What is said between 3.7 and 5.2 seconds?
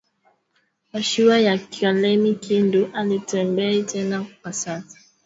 tena kwa sasa